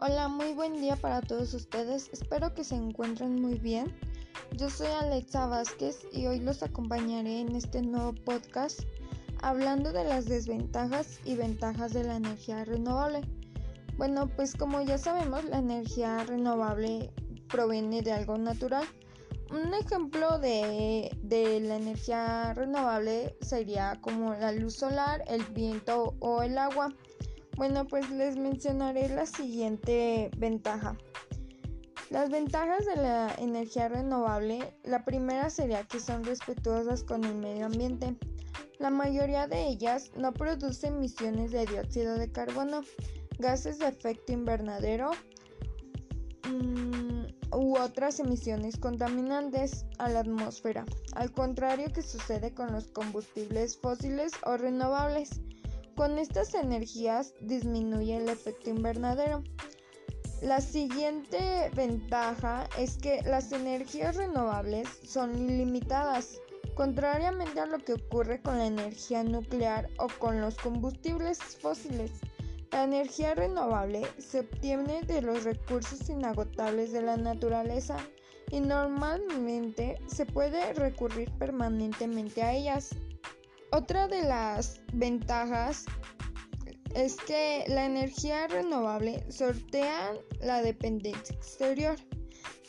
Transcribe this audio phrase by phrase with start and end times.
[0.00, 2.08] Hola, muy buen día para todos ustedes.
[2.12, 3.92] Espero que se encuentren muy bien.
[4.56, 8.82] Yo soy Alexa Vázquez y hoy los acompañaré en este nuevo podcast
[9.42, 13.22] hablando de las desventajas y ventajas de la energía renovable.
[13.96, 17.10] Bueno, pues como ya sabemos, la energía renovable
[17.48, 18.84] proviene de algo natural.
[19.50, 26.42] Un ejemplo de, de la energía renovable sería como la luz solar, el viento o
[26.42, 26.94] el agua.
[27.58, 30.96] Bueno, pues les mencionaré la siguiente ventaja.
[32.08, 37.66] Las ventajas de la energía renovable, la primera sería que son respetuosas con el medio
[37.66, 38.16] ambiente.
[38.78, 42.82] La mayoría de ellas no produce emisiones de dióxido de carbono,
[43.40, 45.10] gases de efecto invernadero
[46.48, 53.76] mmm, u otras emisiones contaminantes a la atmósfera, al contrario que sucede con los combustibles
[53.76, 55.40] fósiles o renovables.
[55.98, 59.42] Con estas energías disminuye el efecto invernadero.
[60.40, 66.40] La siguiente ventaja es que las energías renovables son ilimitadas,
[66.76, 72.12] contrariamente a lo que ocurre con la energía nuclear o con los combustibles fósiles.
[72.70, 77.96] La energía renovable se obtiene de los recursos inagotables de la naturaleza
[78.52, 82.90] y normalmente se puede recurrir permanentemente a ellas.
[83.70, 85.84] Otra de las ventajas
[86.94, 91.96] es que la energía renovable sortea la dependencia exterior,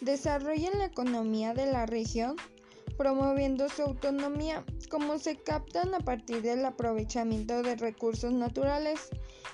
[0.00, 2.34] desarrolla la economía de la región,
[2.96, 9.08] promoviendo su autonomía, como se captan a partir del aprovechamiento de recursos naturales,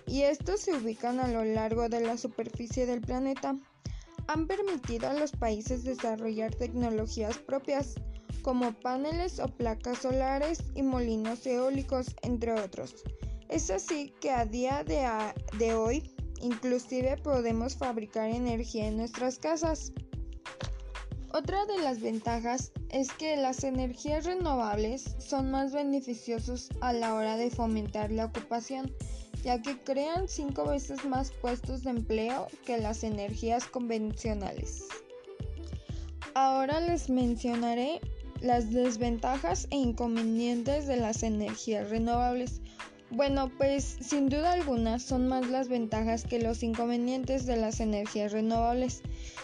[0.07, 3.55] y estos se ubican a lo largo de la superficie del planeta.
[4.29, 7.97] Han permitido a los países desarrollar tecnologías propias,
[8.45, 12.95] como paneles o placas solares y molinos eólicos, entre otros.
[13.49, 15.09] Es así que a día de,
[15.59, 19.93] de hoy inclusive podemos fabricar energía en nuestras casas.
[21.33, 27.37] Otra de las ventajas es que las energías renovables son más beneficiosos a la hora
[27.37, 28.95] de fomentar la ocupación,
[29.43, 34.85] ya que crean cinco veces más puestos de empleo que las energías convencionales.
[36.35, 38.01] Ahora les mencionaré
[38.41, 42.61] las desventajas e inconvenientes de las energías renovables.
[43.11, 48.33] Bueno, pues sin duda alguna son más las ventajas que los inconvenientes de las energías
[48.33, 49.03] renovables.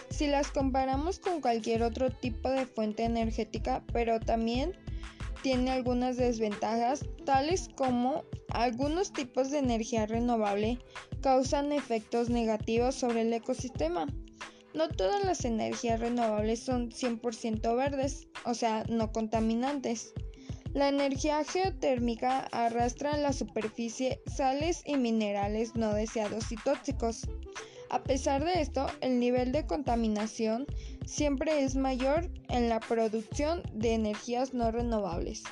[0.09, 4.73] Si las comparamos con cualquier otro tipo de fuente energética, pero también
[5.41, 10.79] tiene algunas desventajas, tales como algunos tipos de energía renovable
[11.21, 14.07] causan efectos negativos sobre el ecosistema.
[14.73, 20.13] No todas las energías renovables son 100% verdes, o sea, no contaminantes.
[20.73, 27.27] La energía geotérmica arrastra a la superficie sales y minerales no deseados y tóxicos.
[27.89, 30.65] A pesar de esto, el nivel de contaminación
[31.05, 35.43] siempre es mayor en la producción de energías no renovables.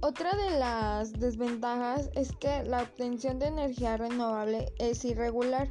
[0.00, 5.70] Otra de las desventajas es que la obtención de energía renovable es irregular.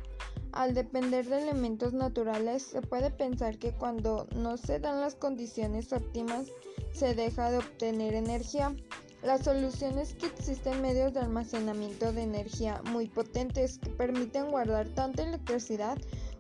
[0.52, 5.94] Al depender de elementos naturales, se puede pensar que cuando no se dan las condiciones
[5.94, 6.48] óptimas,
[6.92, 8.76] se deja de obtener energía.
[9.22, 14.88] La solución es que existen medios de almacenamiento de energía muy potentes que permiten guardar
[14.90, 15.98] tanta electricidad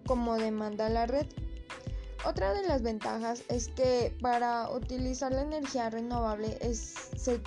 [0.07, 1.27] como demanda la red.
[2.25, 7.39] Otra de las ventajas es que para utilizar la energía renovable se,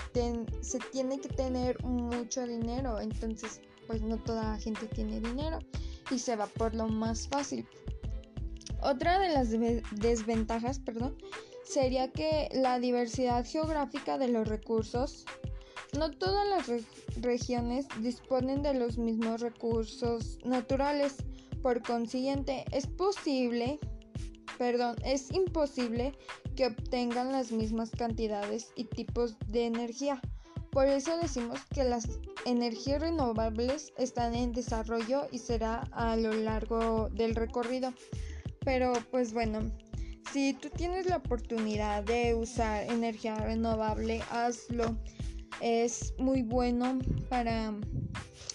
[0.60, 5.58] se tiene que tener mucho dinero, entonces pues no toda la gente tiene dinero
[6.10, 7.66] y se va por lo más fácil.
[8.82, 11.16] Otra de las desventajas, perdón,
[11.64, 15.24] sería que la diversidad geográfica de los recursos,
[15.96, 16.84] no todas las
[17.20, 21.16] regiones disponen de los mismos recursos naturales.
[21.62, 23.78] Por consiguiente, es posible,
[24.58, 26.12] perdón, es imposible
[26.56, 30.20] que obtengan las mismas cantidades y tipos de energía.
[30.72, 37.10] Por eso decimos que las energías renovables están en desarrollo y será a lo largo
[37.10, 37.92] del recorrido.
[38.64, 39.70] Pero pues bueno,
[40.32, 44.96] si tú tienes la oportunidad de usar energía renovable, hazlo.
[45.60, 46.98] Es muy bueno
[47.28, 47.74] para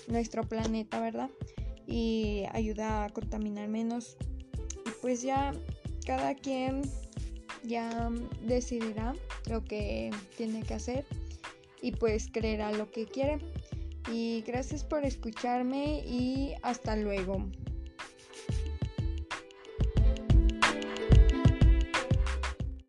[0.07, 1.29] nuestro planeta, ¿verdad?
[1.85, 4.17] Y ayuda a contaminar menos.
[4.87, 5.53] Y pues ya
[6.03, 6.81] cada quien
[7.63, 8.09] ya
[8.41, 9.13] decidirá
[9.45, 11.05] lo que tiene que hacer
[11.81, 13.39] y pues creerá lo que quiere.
[14.11, 17.45] Y gracias por escucharme y hasta luego.